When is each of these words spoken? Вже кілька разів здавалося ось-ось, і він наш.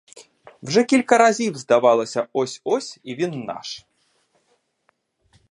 Вже 0.63 0.83
кілька 0.83 1.17
разів 1.17 1.57
здавалося 1.57 2.27
ось-ось, 2.33 2.99
і 3.03 3.15
він 3.15 3.43
наш. 3.43 3.85